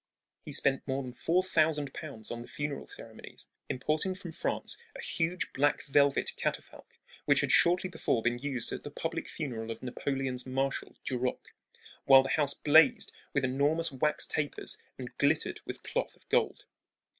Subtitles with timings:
[0.41, 4.99] He spent more than four thousand pounds on the funeral ceremonies, importing from France a
[5.03, 9.83] huge black velvet catafalque which had shortly before been used at the public funeral of
[9.83, 11.53] Napoleon's marshal, Duroc,
[12.05, 16.65] while the house blazed with enormous wax tapers and glittered with cloth of gold.